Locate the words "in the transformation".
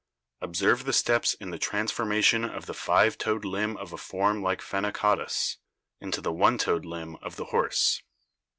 1.35-2.43